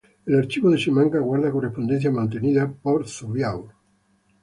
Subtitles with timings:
[0.25, 3.69] El archivo de Simancas guarda correspondencia mantenida por Zubiaur.